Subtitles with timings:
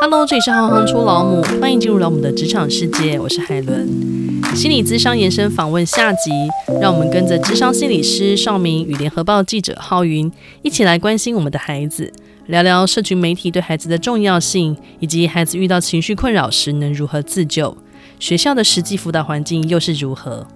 [0.00, 3.84] Hello，这里是行行出老母，欢迎进入老母的职场世界，我是海伦。
[4.54, 6.30] 心理咨商延伸访问下集，
[6.80, 10.30] 让我们跟着智商心理师邵明与联合报记者浩云
[10.62, 12.12] 一起来关心我们的孩子，
[12.46, 17.76] 聊聊社群媒体对孩子的重要性，以及孩子遇到情绪困扰时能如何自救，
[18.20, 20.46] 学校的实际辅导环境又是如何。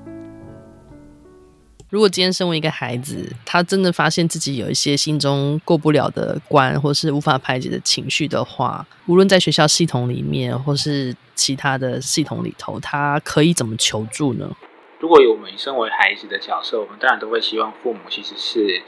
[1.93, 14.51] 如果今天身为一个孩子，他真的发现自己有一些心中过不了的关，或是无法排解的情绪的话，无论在学校系统里面，或是其他的系统里头，他可以怎么求助呢？
[15.01, 18.83] 如果有我们身为孩子的角色，我们当然都会希望父母其实是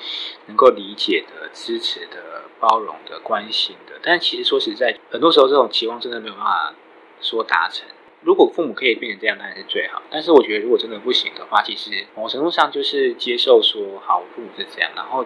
[0.47, 2.17] 能够理解的、支持的、
[2.59, 3.97] 包容的、关心的。
[4.03, 6.75] 但其实说实在，很多时候这种期望真的没有办法
[7.21, 7.87] 说达成。
[8.25, 10.03] 如果父母可以变成这样，当然是最好。
[10.11, 14.91] 但是我觉得，如果真的不行的话，其实某程度上就是接受说，好，我父母是这样。
[14.97, 15.25] 然后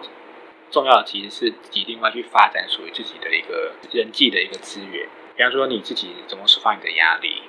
[0.69, 5.07] 重要的其实是自己另外去发展属于自己的一个人际的一个资源。
[5.37, 7.41] 比方说，你自己怎么释放你的压力？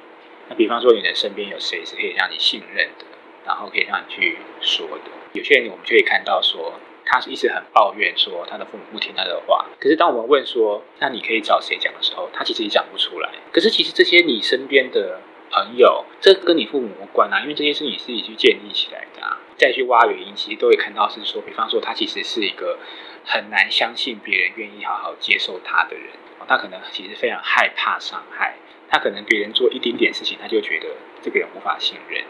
[0.49, 3.05] 那比方说，你的身边有谁是可以让你信任的，
[3.45, 5.11] 然后可以让你去说的？
[5.33, 9.67] 有些人我们就可以看到说，他是一直很抱怨说他的父母不听他的话。
[9.81, 13.31] 可是当我们问说，那你可以找谁讲的时候，他其实也讲不出来。
[13.53, 15.19] 可是其实这些你身边的。
[15.51, 19.39] 朋友，这跟你父母无关啊，因为这些是你自己去建立起来的啊。
[19.59, 22.79] 再去挖原因，其实都会看到是说，比方说他其实是一个
[23.27, 26.07] 很难相信别人愿意好好接受他的人，
[26.49, 28.57] 他可能其实非常害怕伤害，
[28.89, 30.89] 他可能别人做一丁点事情，他就觉得
[31.21, 32.25] 这个人无法信任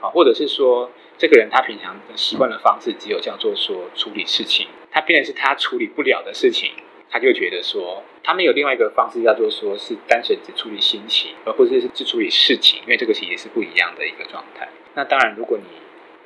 [0.00, 6.72] 啊，或者是说这个人他平常习惯的方式只有叫做说处理事情，他变成是他处理不了的事情。
[7.10, 14.68] 他就觉得说，他们有另外一个方式叫做说是单纯只处理心情，而不是只处理事情，因为这个其实是不一样的一个状态。
[14.94, 15.64] 那当然，如果你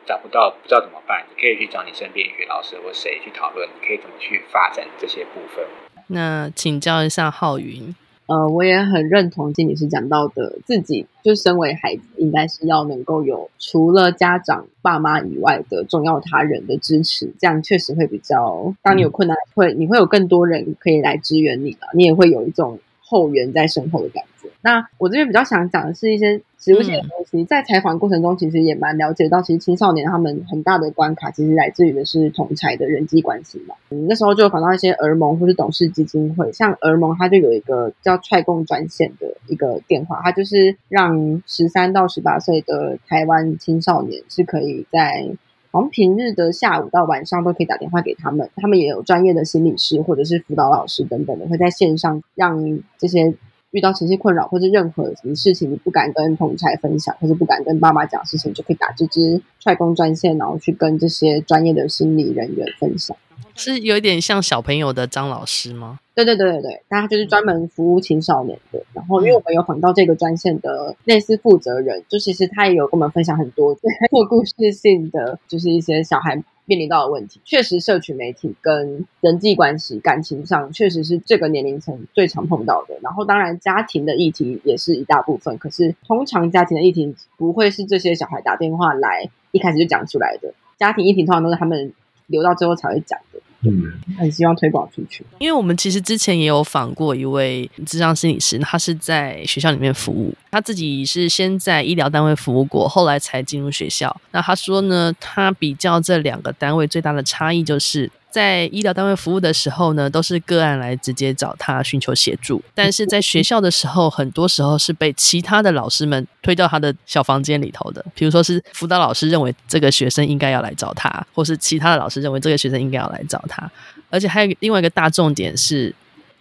[0.06, 5.64] 找不到，不知道怎么办，你可以去找你身边一些老师或谁去讨论，你可以怎么去发展这些部分。
[6.08, 7.94] 那请教一下浩云。
[8.26, 24.33] 呃，我也很认同金女士讲到的，自己就身为孩子，应该是要能够有除了家长、爸妈以外的重要他人的支持，这样确实会比较，当你有困难，会你会有更多人可以来支援你了，你也会有一种后援在身后的感觉。
[24.64, 33.74] 那我这边比较想讲的是一些实务性的东西，在采访过程中，其实也蛮了解到，其实青少年他们很大的关卡，其实来自于的是同侪的人际关系嘛。
[33.90, 45.28] 嗯，那时候就访到一些儿盟或是董事基金会，像儿盟，它就有一个叫踹共专线的一个电话，它就是让十三到十八岁的台湾青少年是可以在
[45.72, 53.34] 好像平日的下午到晚上都可以打电话给他们，他们也有专业的心理师或者是辅导老师等等的，会在线上让这些。
[53.74, 63.16] 遇到情绪困扰或者任何什么事情，你不敢跟同侪分享，或者不敢跟爸妈讲事情，就可以打这支踹工专线，然后去跟这些专业的心理人员分享。
[63.56, 65.98] 是有一点像小朋友的张老师吗？
[66.14, 68.80] 对对对对对，他就是专门服务青少年的。
[68.92, 73.74] 然后，因为我们有访到这个专线的类似负责人，就其实他也有跟我们分享很多
[74.10, 76.42] 做故事性的，就是一些小孩。
[76.66, 82.94] 面临到的问题，确实，社群媒体跟人际关系、感情上，确实是这个年龄层最常碰到的。
[83.02, 85.58] 然后，当然，家庭的议题也是一大部分。
[85.58, 90.54] 可是，通常家庭的议题不会是这些小孩打电话来一开始就讲出来的。
[90.78, 91.92] 家庭议题通常都是他们
[92.26, 93.40] 留到最后才会讲的。
[93.64, 95.24] 嗯，很希望推广出去。
[95.38, 104.14] 因为我们其实之前也有访过一位智商心理师，他是在学校里面服务，他自己是先在医疗单位服务过，后来才进入学校。
[104.32, 108.10] 那他说呢，他比较这两个单位最大的差异就是。
[108.34, 112.60] 在医疗单位服务的时候呢，都是个案来直接找他寻求协助。
[112.74, 118.04] 但是在学校的时候，很多时候是被其他的老师们推到他的小房间里头的。
[118.12, 123.70] 比如说是辅导老师认为这个学生应该要来找他，或是其他的老师认为这个学生应该要来找他。
[124.10, 125.94] 而且还有另外一个大重点是，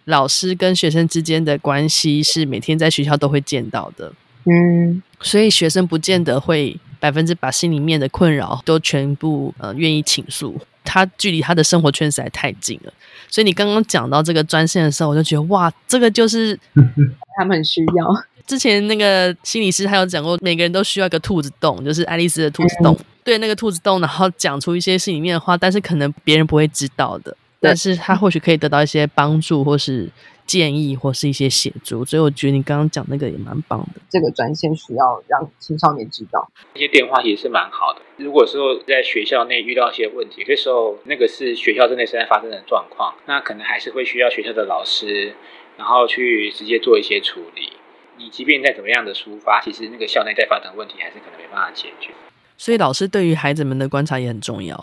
[0.06, 4.12] 老师跟学生之间的关系是每天在学校都会见到的。
[4.46, 10.60] 嗯，所以学生不见得会百分之百心里面的困扰都全部呃愿意倾诉。
[10.84, 12.92] 他距离他的生活圈实在太近了，
[13.28, 16.58] 所以你刚刚讲到这个专线的时候，我就觉得哇，这个就是
[17.36, 18.06] 他们很需要。
[18.46, 30.08] 之前那个心理师他有讲过，每个人都需要一个兔子洞，就是爱丽丝的兔子洞，嗯、对那个兔子洞，然后讲出一些心里面的话，但是可能别人不会知道的，但是他或许可以得到一些帮助，或是。
[30.46, 34.00] 建议或是一些协助，所以我觉得你刚刚讲那个也蛮棒的。
[34.10, 38.00] 这个专线需要让青少年知道，这些电话也是蛮好的。
[38.16, 45.34] 如果说在学校内遇到一些问题，有些时候那个是学校之内正在发生的状况，那可能还是会需要学校的老师，
[45.76, 47.72] 然后去直接做一些处理。
[48.16, 52.10] 你即便再怎么样的抒发，其实那个校内在发生的问题还是可能没办法解决。
[52.56, 54.78] 所以老师对于孩子们的观察也很重要。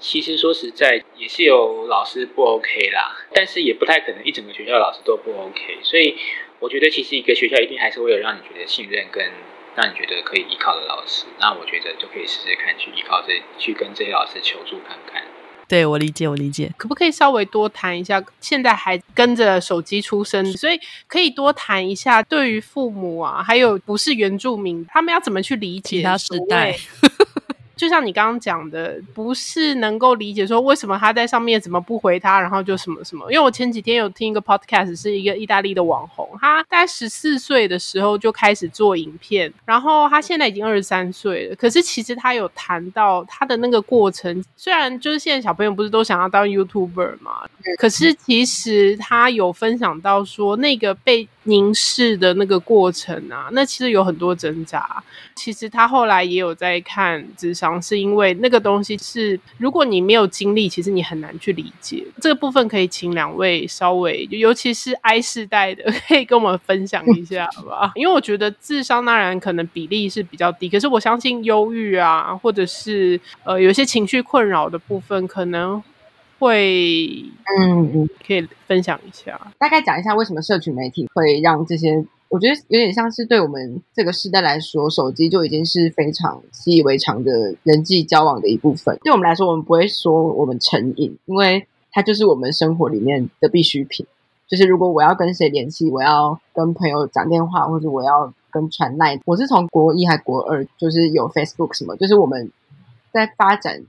[0.00, 5.78] 其实说实在，也是有老师不 OK 啦，但是也不太可能一整个学校老师都不 OK。
[5.82, 6.16] 所以
[6.60, 9.24] 我觉得其实一个学校一定还是会有让你觉得信任跟
[9.74, 15.22] 让你觉得可以依靠的老师，那我觉得就可以试试看去依靠这去跟这些老师求助看看。
[15.66, 16.70] 对，我理解，我理解。
[16.76, 18.22] 可不可以稍微多谈一下？
[18.38, 26.76] 现在还跟着手机出生，所以可以多谈一下，对于父母啊，还有不是原住民，他们要怎么去理解其他时代？
[27.76, 33.30] 就像你刚刚讲的，不是能够理解说为什么他在上面怎么不回他，然后就什么什么。
[33.32, 41.56] 因为我前几天有听一个 podcast，是一个意大利的网红，他大概十四岁的时候就开始做影片，然后他现在已经二十三岁了。
[41.56, 47.48] 可是其实他有谈到他的那个过程，虽然就是现在小朋友不是都想要当 YouTuber 嘛，
[47.78, 55.02] 可是其实他有分享到说那个被凝视的那个过程啊，那其实有很多挣扎。
[55.34, 62.04] 其实他后来也有在看咨商，是因为那个东西是，如果你没有经历，其实你很难去理解。
[62.20, 67.92] 这个部分可以请两位稍微，尤其是 I 世代的， 可以跟我们分享一下，好不好？
[67.94, 75.82] 因为我觉得智商当然可能比例是比较低，可是我相信忧郁啊，或者是呃有一些情绪困扰的部分，可能
[76.38, 77.24] 会
[77.60, 82.04] 嗯嗯，可以分享一下，大概讲一下为什么社群媒体会让这些。
[82.34, 88.98] 我觉得有点像是对我们这个时代来说，手机就已经是非常习以为常的人际交往的一部分。
[89.04, 94.04] 对我们来说，我们不会说我们成瘾，因为它就是我们生活里面的必需品。
[94.48, 102.50] 就是如果我要跟谁联系，我要跟朋友讲电话，或者我要跟传赖，我是从国一还国二，就是有 Facebook 什么，就是我们
[103.12, 103.80] 在发展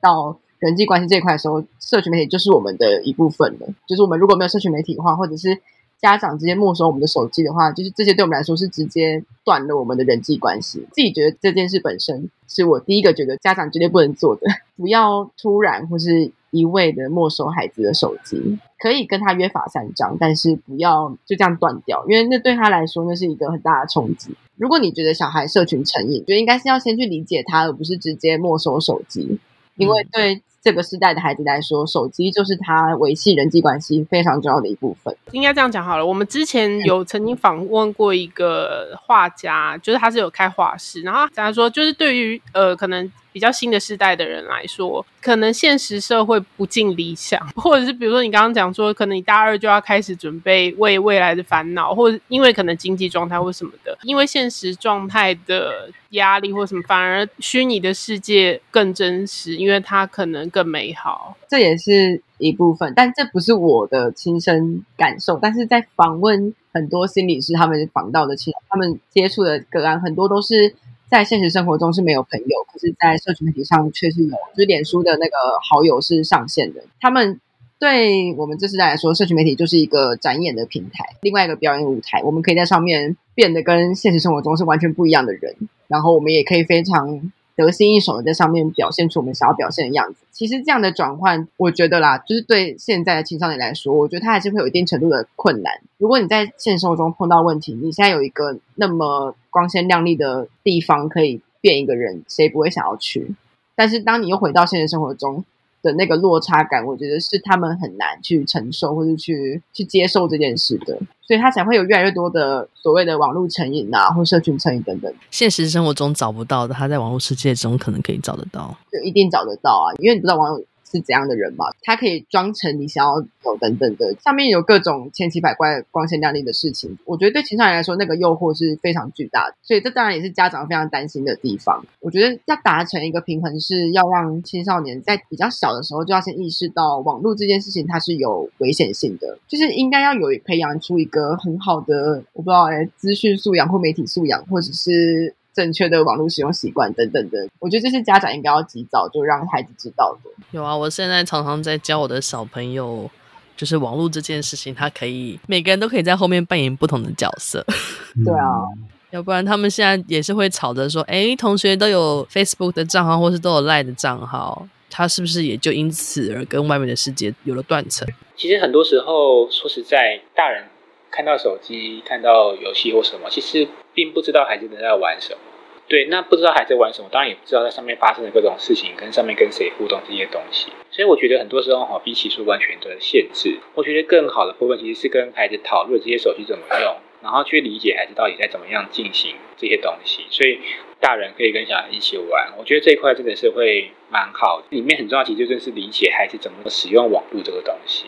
[0.00, 3.66] 到人际关系这一块的时候，社群媒体就是我们的一部分了。
[3.86, 5.60] 就是我们如果没有社群媒体的话，或者是
[6.00, 10.78] 家长直接没收我们的手机的话，就是这些对我们来说是直接断了我们的人际关系。
[10.92, 14.42] 自己觉得这件事本身是我第一个觉得家长绝对不能做的，
[14.76, 24.34] 不要突然或是一味的没收孩子的手机，可以跟他约法三章，但是不要就这样断掉，因为那对他来说那是一个很大的冲击。
[24.56, 29.38] 如果你觉得小孩社群成瘾，觉得应该是要先去理解他，而不是直接没收手机，
[29.76, 30.42] 因为对。
[30.62, 35.16] 这个时代的孩子来说，手机就是他维系人际关系非常重要的一部分。
[35.32, 36.04] 应该这样讲好了。
[36.04, 43.10] 我们之前有曾经访问过一个画家，就是他是有开画室，然后他说，就是对于呃可能。
[43.32, 61.36] 比较新的世代的人来说，可能现实社会不尽理想， 或者是比如说你刚刚讲说，可能你大二就要开始准备为未来的烦恼，或者因为可能经济状态或什么的，因为现实状态的压力或什么，反而虚拟的世界更真实，因为它可能更美好。
[61.48, 65.38] 这也是一部分，但这不是我的亲身感受。
[65.40, 70.74] 但是在访问很多心理师，他们访到的其实他们接触的个案很多都是。
[71.10, 75.36] 在现实生活中是没有朋友，可是，在社群媒体上却是有，就是脸书的那个
[75.68, 76.82] 好友是上线的。
[77.00, 77.40] 他们
[77.78, 82.22] 对我们这世代来说，社群媒体就是一个展演的平台，另外一个表演舞台。
[82.22, 85.56] 我们可以在上面变得跟现实生活中是完全不一样的人，
[85.88, 87.32] 然后我们也可以非常。
[87.64, 90.16] 得心应手的在上面表现出我们想要表现的样子。
[90.30, 95.72] 其实这样的转换，我觉得啦，就是对现在的青少年来说，我觉得他还是会有一定程度的困难。
[95.98, 103.34] 如果你在现实生活中碰到问题，你现在有一个那么光鲜亮丽的地方可以变一个人，谁不会想要去？
[103.74, 105.44] 但是当你又回到现实生活中，
[105.82, 115.12] 的那个落差感，我觉得是他们很难去承受或者去去接受这件事的，所以他才会有越来越多的所谓的网络成瘾啊，或社群成瘾等等。
[115.30, 120.64] 现实生活中找不到的，他在网络世界中可能可以找得到，就一定找得到啊，因为你不知道网友。
[120.90, 121.66] 是怎样的人嘛？
[121.82, 126.98] 他可以装成你想要有等等的，上面有各种千奇百怪、光鲜亮丽的事情。
[127.04, 131.84] 我觉得对青少年来说，那个诱惑是非常巨大的，所以这当然也是家长非常担心的地方。
[132.00, 145.34] 我觉得要达成一个平衡，是要让青少年在比较小的时候就要先意识到网络这件事情它是有危险性的，就是应该要有培养出一个很好的，我不知道哎，资讯素养或媒体素养，或者是。
[145.52, 150.30] 正确的网络使用习惯等等的，我觉得这是家长应该要及早就让孩子知道的。
[150.52, 153.10] 有啊，我现在常常在教我的小朋友，
[153.56, 157.64] 就是网络这件事情，他可以每个人都可以在后面扮演不同的角色。
[158.24, 158.62] 对啊，
[159.10, 170.64] 要不然他们现在也是会吵着说：“哎，同学都有 Facebook 的账号，或是都有 Line 的账号，他是不是也就因此而跟外面的世界有了断层？”其实很多时候，说实在，大人。
[171.12, 173.66] 看到手机，看到游戏或什么，其实
[174.00, 175.40] 并不知道孩子在玩什么。
[175.86, 180.70] 对，那不知道孩子玩什么，当然也不知道在上面发生的各种事情，跟上面跟谁互动这些东西。
[180.90, 190.24] 所以我觉得很多时候哈，比起说完全的限制，我觉得更好的部分其实是跟孩子讨论这些手机怎么用，然后去理解孩子到底在怎么样进行这些东西。
[190.30, 190.60] 所以
[190.98, 194.62] 大人可以跟小孩一起玩，我觉得这一块真的是会蛮好。
[194.70, 198.06] 里面很重要，其实就是理解孩子怎么使用网络这个东西，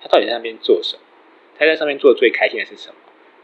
[0.00, 1.02] 他到底在那边做什么。
[1.58, 2.94] 他在上面做的最开心的是什么？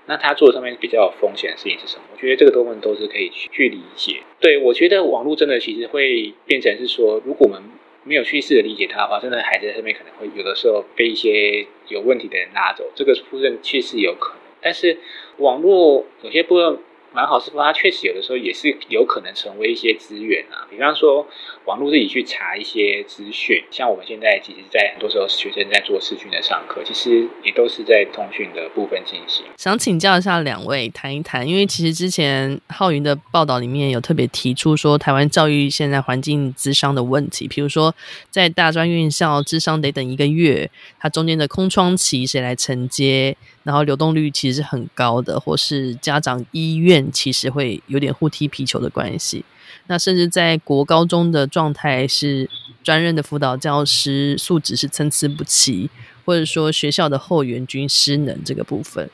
[0.09, 2.03] 那他做的上面比较有风险的事情是什么？
[2.12, 4.23] 我觉得这个部分都是可以去去理解。
[4.41, 7.62] 对，我觉得网络真的其实会变成是说，如果我们
[8.05, 14.41] 没有去试着理解它的话，真的孩子在上面可能会有的时候被一些有问题的人拉走，这个部分确实有可能。
[14.61, 14.97] 但是
[15.37, 16.79] 网络有些部分。
[17.12, 20.69] 蛮好，是说它确实有的时候也是有可能成为一些资源啊。
[20.71, 21.27] 比方说，
[21.65, 29.45] 网络自己去查一些资讯，像我们现在其实，在很多时候学生在做视讯的上课，其实也都是在通讯的部分进行。
[29.57, 37.95] 想请教一下两位谈一谈，因为其实之前浩云的报道里面有特别提出说，台湾教育现在环境智商的问题，比如说
[38.31, 43.37] 在大专院校智商得等一个月，它中间的空窗期谁来承接？
[43.68, 49.44] 然后流动率其实是很高的，或是家长医院其实会有点互踢皮球的关系。
[49.88, 52.48] 那甚至在国高中的状态是
[52.82, 55.90] 专任的辅导教师素质是参差不齐，
[56.25, 59.10] 或者说学校的后援军失能这个部分。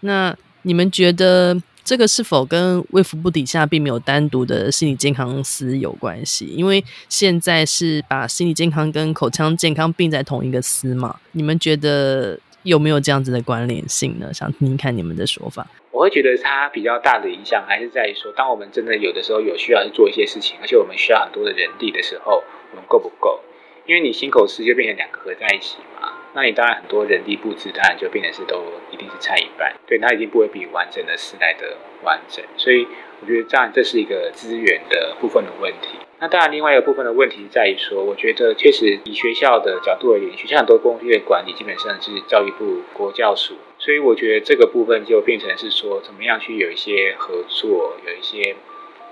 [0.00, 6.46] 那你们觉得这个是否跟卫福部底下并没有单独的心理健康司有关系？
[6.46, 11.16] 因为现在是把心理健康跟口腔健康并在同一个司嘛？
[11.32, 12.40] 你们觉得？
[12.62, 14.32] 有没有这样子的关联性呢？
[14.32, 15.66] 想听听看你们的说法。
[15.90, 23.40] 我会觉得它比较大的影响还是在于说，当我们真的有的时候有需要去做一些事情，而且我们需要很多的人力的时候，我们够不够？
[23.86, 28.62] 因为你心口司就变成两个合在一起嘛，那你当然很多人力布置，当然就变成是都
[28.92, 32.86] 一定是差一半，对，它已经不会比完整的司来的完整，所以
[33.20, 35.98] 我觉得这样这是一个资源的部分的问题。
[36.18, 48.54] 那当然，另外一个部分的问题在于说，我觉得确实以学校的角度而言，学校很多工具的管理基本上是教育部国教署，所以我觉得这个部分就变成是说，怎么样去有一些合作，有一些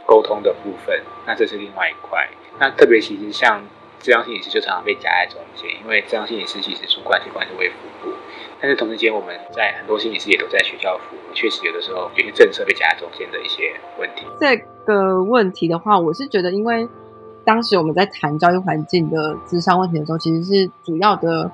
[0.04, 2.28] 沟通的部分，那这是另外一块。
[2.58, 3.66] 那特别其实像
[4.02, 8.14] 咨商心理师就常常被夹在中间，因为咨商心理师其实主管机关是卫福部。
[8.60, 14.26] 但是同时间，我们在很多心理师也都在学校服务，确实有的时候有些政策被夹在中间的一些问题。
[14.40, 16.88] 这个问题的话，我是觉得，因为
[17.44, 21.50] 当时我们在谈教育环境的智商问题的时候，其实是主要的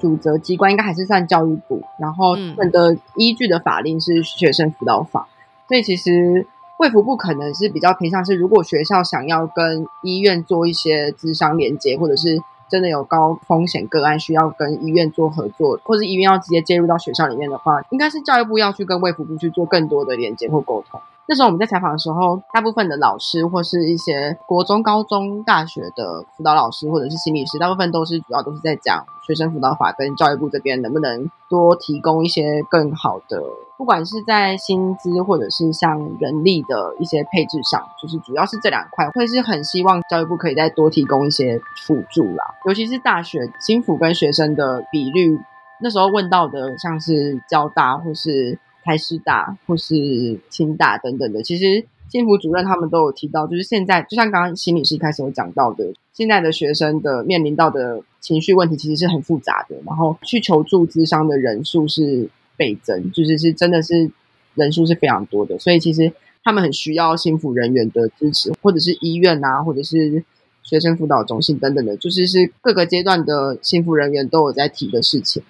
[0.00, 5.28] 主责机关应该还是算教育部，然后他们的依据的法令是学生辅导法，
[5.68, 6.44] 所以其实
[6.80, 12.42] 卫福部可能是比较偏向是，如果学校想要跟医院做一些智商连接，或者是。
[12.70, 21.00] 真的有高风险个案需要跟医院做合作，或者医院要直接介入到学校里面的话，应该是教育部要去跟卫福部去做更多的连接或沟通。
[21.30, 33.40] 那时候我们在采访的时候，大部分的老师或是一些国中、高中、大学的辅导老师或者是心理师，大部分都是主要都是在讲学生辅导法跟教育部这边能不能多提供一些更好的。
[33.78, 42.44] 不管是在薪资或者是像人力的一些配置上，就是主要是这两块，会是很希望教育部可以再多提供一些辅助啦。
[42.66, 45.38] 尤其是大学心辅跟学生的比率，
[45.80, 62.28] 那时候问到的像是交大或是台师大或是清大等等的，其实幸福主任他们都有提到，就是现在就像刚刚心理师一开始有讲到的，现在的学生的面临到的情绪问题其实是很复杂的，然后去求助咨商的人数是。
[62.56, 64.10] 倍增，就是是真的是
[64.54, 66.12] 人数是非常多的，所以其实
[66.44, 70.22] 他们很需要幸福人员的支持，或者是医院啊，或者是
[70.62, 75.42] 学生辅导中心等等的，就是是各个阶段的幸福人员都有在提的事情。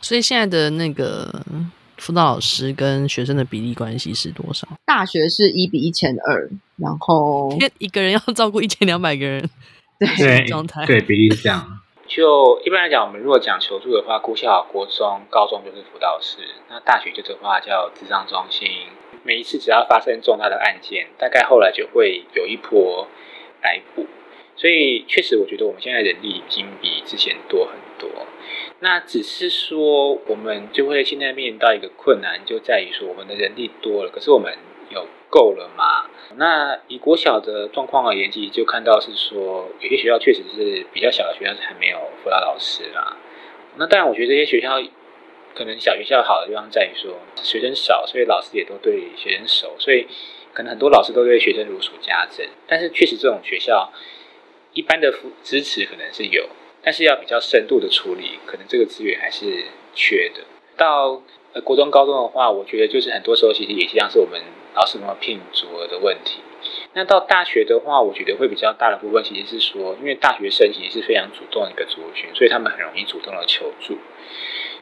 [0.00, 1.44] 所以现在的那个
[2.04, 4.68] 辅导老师跟学生的比例关系是多少？
[4.84, 9.48] 大学是一比一千二，然后一个人要照顾一千两百个人，
[9.98, 11.80] 对状态，对比例是这样。
[12.06, 18.68] 就一般来讲，我们如果讲求助的话，国小、国中、高中就是辅导室，那大学就的话叫智商中心。
[19.22, 23.08] 每一次只要发生重大的案件，大概后来就会有一波
[23.62, 24.06] 来补。
[24.56, 28.10] 所以确实，我觉得我们现在人力已经比之前多很多。
[28.84, 34.52] 那只是说，我们就会现在面临到一个困难，就在于说我们的人力多了，可是我们
[34.90, 36.10] 有够了吗？
[36.36, 43.16] 那以国小的状况而言，其实就看到是说，有些学校确实是比较小的学校是还没有辅导老师啦。
[43.76, 44.78] 那当然，我觉得这些学校
[45.54, 50.06] 可能小学校好的地方在于说学生少，所以老师也都对学生熟，所以
[50.52, 52.46] 可能很多老师都对学生如数家珍。
[52.66, 53.90] 但是确实这种学校
[54.74, 56.46] 一般的辅支持可能是有，
[56.84, 59.64] 但是要比较深度的处理，可能这个资源还是
[59.94, 60.42] 缺的。
[60.76, 61.22] 到
[61.52, 64.40] 呃国中高中的话，我觉得就是很多时候其实也像是我们。
[64.76, 66.40] 老师们聘足额的问题。
[66.94, 73.96] 那到大学的话，我觉得会比较大的部分，其实是说，因为大学生其实是非常主动的一个族群，所以他们很容易主动的求助，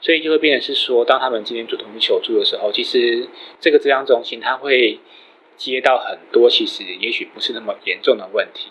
[0.00, 3.28] 所以就会变成是说，当他们今天主动去求助的时候，其实
[3.60, 4.98] 这个咨商中心他会
[5.58, 8.70] 接到很多其实也许不是那么严重的问题，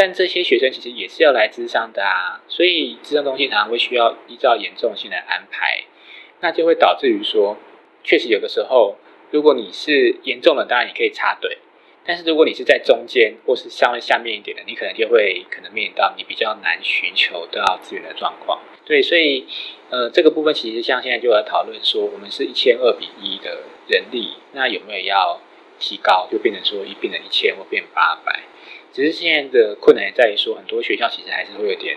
[0.00, 5.84] 但这些学生其实也是要来咨商的啊，所以咨商中心常常会需要依照严重性来安排，
[6.40, 7.58] 那就会导致于说。
[8.02, 8.96] 确实有的时候，
[9.30, 11.58] 如果你是严重的，当然你可以插队。
[12.02, 18.58] 但是如果你是在中间或是稍微下面一点的，你可能就会可能面临到你比较难寻求到资源的状况。
[18.86, 19.46] 对，所以
[19.90, 25.42] 呃，这个部分其实像现在就在讨论说，我们是一千二比一的人力，那有没有要
[25.78, 28.40] 提高，就变成说一变成一千或变八百？
[28.92, 31.96] 只是现在的困难在于说，很多学校其实还是会有点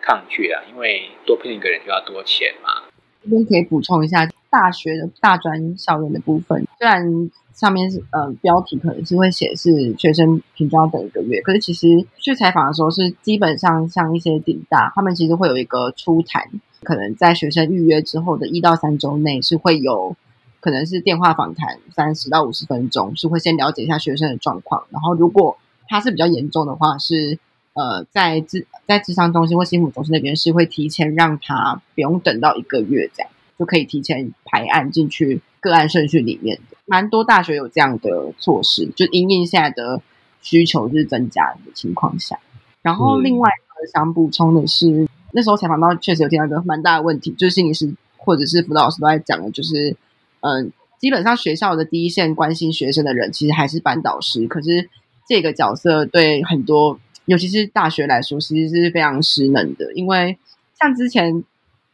[0.00, 2.88] 抗拒啦，因为多聘一个人就要多钱嘛。
[3.22, 7.30] 这边可以补充一下，大学的大专校园的部分，虽然。
[7.52, 16.48] 上面是呃标题可能是会写是学生平均要等一个月，可是其实去采访的时候是基本上像一些顶大，他们其实会有一个初谈，
[16.84, 20.16] 可能在学生预约之后的一到三周内是会有
[20.60, 25.58] 可能是电话访谈三十到五十分钟，是会先了解一下学生的状况，然后如果
[25.90, 27.38] 他是比较严重的话，是
[27.74, 36.76] 呃在智在智商中心或心理中心那边是会提前让他不用等到一个月这样，就可以提前排案进去个案顺序里面的。
[36.86, 40.00] 蛮多大学有这样的措施，就因应现在的
[40.40, 42.38] 需求就是增加的情况下。
[42.82, 43.50] 然后另外
[43.92, 49.96] 想补充的是，嗯、那时候采访到确实有听到一个蛮大的问题，就是心理师或者是辅导老师都在讲的，就是
[50.40, 54.88] 嗯，基本上学校的第一线关心学生的人其实还是班导师，可是
[55.30, 60.36] 这个角色对很多，尤其是大学来说，其实是非常失能的，因为
[60.78, 61.42] 像之前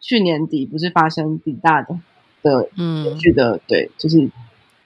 [0.01, 1.99] 去年底不是发生比大的
[2.43, 4.29] 的嗯，去的对，就是。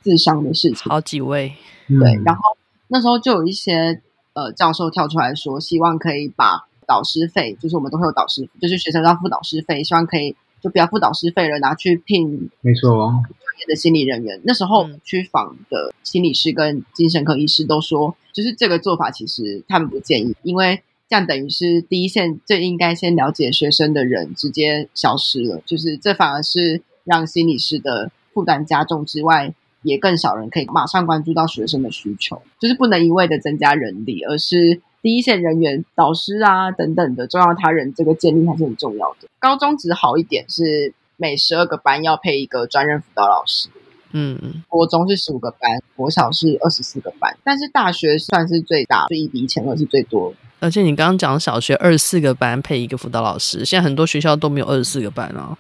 [0.02, 1.52] 自伤的事情，好几位，
[1.86, 2.42] 对，然后
[2.88, 4.00] 那时候就有一些
[4.32, 14.40] 呃教授跳出来说，希望可以把导师费，就是我们都会有导师，就是学生要付导师费，希望可以就不要付导师费了，拿去聘没错专业的心理人员。
[14.44, 29.54] 那时候去访的心理师跟精神科医师都说，就是这个做法其实他们不建议，因为这样等于是第一线最应该先了解学生的人直接消失了，就是这反而是让心理师的负担加重之外。
[29.82, 39.28] 也更少人可以马上关注到学生的需求，就是不能一味的增加人力，而是第一线人员、导师啊等等的重要他人，这个建立还是很重要的。
[39.38, 43.68] 高中只好一点是每十二个班要配一个专任辅导老师，
[44.12, 50.34] 嗯，国中是十五个班，国小是二十四个班，但是大学算是最大，就一比一千二是最多。
[50.58, 55.56] 而且你刚刚讲小学二十四个班配一个辅导老师，现在很多学校都没有二十四个班啊。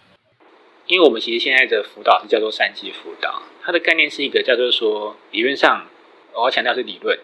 [0.86, 5.86] 因为我们其实现在的辅导是叫做三级辅导，它的概念是一个叫做说，理论上
[6.34, 7.18] 我要强调是理论，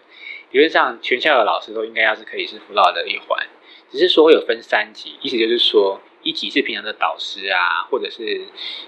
[0.51, 3.47] 理论上全校的老师都应该要是可以是辅导的一环，
[3.89, 8.45] 只是说会有分三级，意思就是说一级是平常的导师啊，或者是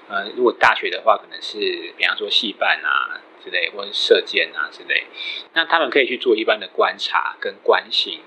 [0.07, 1.57] 呃如果大学的话可能是
[1.97, 5.05] 比方说系办啊之类，或者射箭啊之类，
[5.53, 8.19] 那他们可以去做一般的观察跟关心，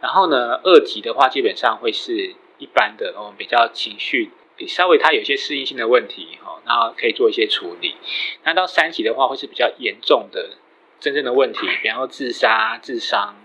[0.00, 4.30] 然后呢二级的话基本上会是一般的哦比较情绪。
[4.66, 7.94] 稍微他有些适应性的问题，哈，然后可以做一些处理。
[8.42, 10.56] 那到三级的话，会是比较严重的
[11.00, 13.36] 真正的问题，比方说自杀、自伤，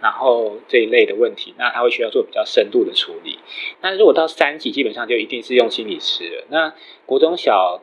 [0.00, 3.38] 然后这一类的问题，那他会需要做比较深度的处理。
[3.80, 6.44] 那如果到三级，基本上就一定是用心理师了。
[6.50, 6.74] 那
[7.06, 7.80] 国中小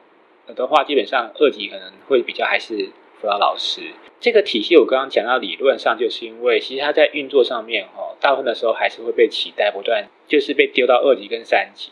[0.56, 3.82] 的话，基本上二级可能会比较还是辅导老师。
[4.20, 11.92] 这个体系我刚刚讲到，理论上就是因为其实它在运作上面，哈，大部分的时候还是会被期待不断，就是被丢到二级跟三级。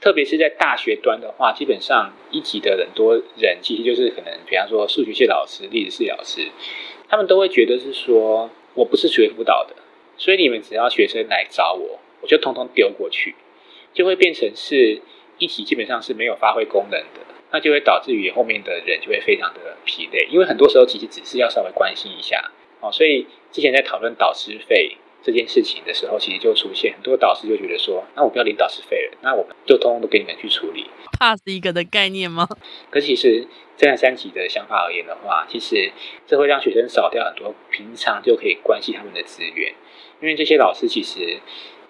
[0.00, 6.48] 特别是在大学端的话，基本上一级的很多人，其实就是可能，比方说数学系老师、历史系老师，
[7.08, 9.76] 他们都会觉得是说，我不是学辅导的，
[10.16, 13.34] 所以你们只要学生来找我，我就通通丢过去，
[13.92, 15.02] 就会变成是
[15.38, 24.96] 一级基本上是没有发挥功能的，那就会导致于后面的人就会非常的疲累，因为很多时候其实只是要稍微关心一下哦，所以之前在讨论导师费。
[25.22, 30.86] 这件事情的时候，其实就出现很多导师就觉得说，那我不要领导师费了，那我们就通通都给你们去处理。
[31.18, 32.48] ，pass 一个的概念吗？
[32.90, 35.92] 可其实站在三级的想法而言的话，其实
[36.26, 39.74] 这会让学生少掉很多平常就可以关心他们的资源，
[40.20, 41.40] 因为这些老师其实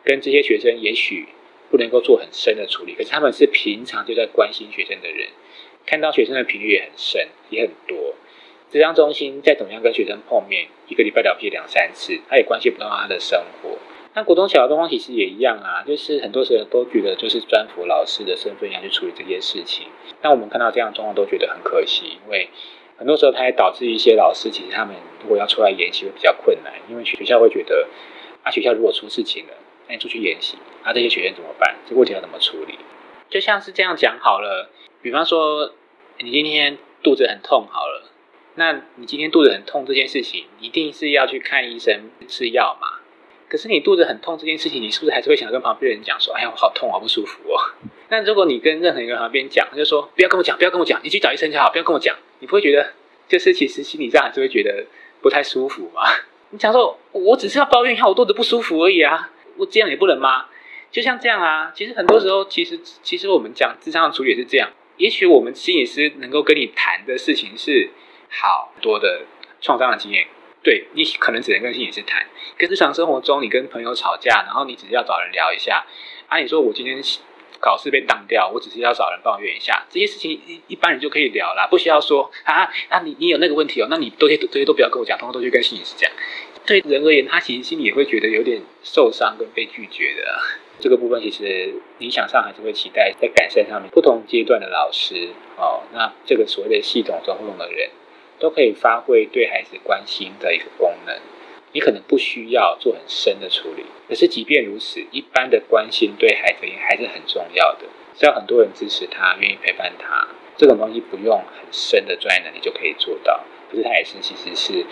[0.05, 1.29] 跟这些学生也许
[1.71, 5.29] 不能够做很深的处理，可是他们是平常就在关心学生的人，
[5.87, 8.15] 看到学生的频率也很深，也很多。
[8.71, 13.77] 咨商中心再怎么样跟学生碰面，一个礼拜了不起两三次，他也关系不到他的生活。
[14.15, 19.87] 那国中小的状况其实也一样啊，就是很多时候都觉得就是专辅老师的身份要去处理这件事情。
[20.23, 22.49] 那我们看到这样状况都觉得很可惜，因为
[22.97, 27.89] 很多时候它也导致一些老师其实他们如果要出来研习会比较困难，因为学校会觉得
[28.45, 29.55] 啊，学校如果出事情了，
[29.89, 31.77] 那你出去研习，那这些学生怎么办？
[31.89, 32.79] 这问题要怎么处理？
[33.29, 34.71] 就像是这样讲好了，
[35.03, 35.73] 比方说
[36.19, 38.00] 你今天肚子很痛好了。
[38.57, 42.99] 那你今天肚子很痛这件事情，一定是要去看医生吃药嘛？
[43.49, 47.59] 可是你肚子很痛这件事情，你是不是还是会想跟旁边人讲说：“哎呀，我好痛，好不舒服哦。
[48.09, 52.93] ”但如果你跟任何一个旁边讲，他就说：“不要跟我讲，不要跟我讲，你去找医生就好，不要跟我讲。”你不会觉得，
[53.29, 54.85] 就是其实心理上还是会觉得
[55.21, 56.03] 不太舒服吗？
[56.51, 60.47] 你想说，我只是要抱怨一下我肚子不舒服而已啊，我这样也不能吗？
[60.91, 64.71] 就像这样啊，其实很多时候，其实其实我们讲智商的处理也是这样。
[64.97, 67.91] 也许我们心理师能够跟你谈的事情是
[68.31, 69.23] 好多的
[69.61, 70.27] 创伤的经验。
[70.63, 72.27] 对，你可能只能跟心理师谈，
[72.59, 75.87] 跟日常生活中你跟朋友吵架，然后你只是要找人聊一下。
[76.29, 77.03] 啊，你说我今天
[77.61, 86.11] 考试被当掉，我只是要找人抱怨一下，这些事情一一般人就可以聊啦，不需要说啊，那、啊、你你有那个问题哦，那你都这些这些都不要跟我讲，通通都去跟心理师讲。
[86.67, 90.23] 对人而言，他其实心里也会觉得有点受伤跟被拒绝的。
[90.79, 97.89] 这个部分其实理想上还是会期待在改善上面，不同阶段的老师哦，那这个所谓的系统中不同的人。
[98.41, 101.15] 都可以发挥对孩子关心的一个功能，
[101.73, 107.81] 你可能不需要做很深的处理，可是即便如此，一般的关心对孩子也还是很重要的。
[108.17, 110.27] 只要很多人支持他，愿意陪伴他，
[110.57, 113.41] 这种东西不用很深的专业能力就可以做到。
[113.71, 114.85] 可是他也是其实是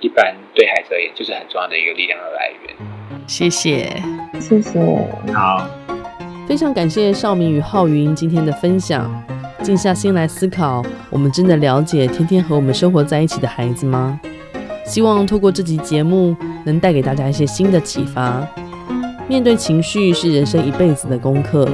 [0.00, 2.76] 一般对孩子而言就是很重要的一个力量的来源。
[3.26, 3.90] 谢谢，
[4.38, 4.78] 谢谢，
[5.32, 5.66] 好，
[6.46, 9.35] 非常感谢少明与浩云今天的分享。
[9.62, 14.20] 静下心来思考，我们真的了解天天和我们生活在一起的孩子吗？
[14.84, 18.46] 希望透过这集节目，能带给大家一些新的启发。
[19.28, 21.68] 面对情绪是人生一辈子的功课，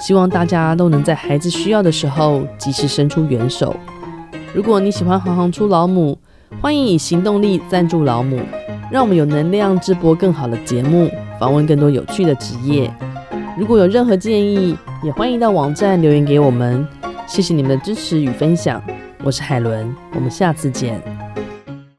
[0.00, 3.76] 希望大家都能在孩子需要的时候，及时伸出援手。
[4.52, 6.18] 如果你喜欢行行出老母，
[6.60, 8.40] 欢迎以行动力赞助老母，
[8.90, 12.92] 让我们有能量制播更好的节目，访问更多有趣的职业。
[13.56, 16.84] 如果有任何建议，也欢迎到网站留言给我们。
[17.28, 18.82] 谢谢你们的支持与分享，
[19.22, 21.17] 我是海伦，我们下次见。